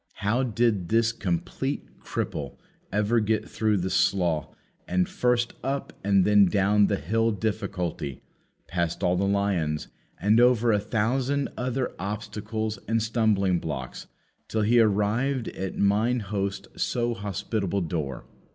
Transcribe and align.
How 0.13 0.41
did 0.41 0.89
this 0.89 1.11
complete 1.11 1.99
cripple 1.99 2.57
ever 2.91 3.19
get 3.19 3.47
through 3.47 3.77
the 3.77 3.91
Slough, 3.91 4.47
and 4.87 5.07
first 5.07 5.53
up 5.63 5.93
and 6.03 6.25
then 6.25 6.45
down 6.45 6.87
the 6.87 6.95
Hill 6.95 7.29
Difficulty, 7.29 8.13
and 8.13 8.67
past 8.67 9.03
all 9.03 9.15
the 9.15 9.27
lions, 9.27 9.89
and 10.19 10.39
over 10.39 10.71
a 10.71 10.79
thousand 10.79 11.49
other 11.55 11.91
obstacles 11.99 12.79
and 12.87 12.99
stumbling 12.99 13.59
blocks, 13.59 14.07
till 14.47 14.63
he 14.63 14.79
arrived 14.79 15.49
at 15.49 15.77
mine 15.77 16.21
host's 16.21 16.81
so 16.81 17.13
hospitable 17.13 17.81
door? 17.81 18.25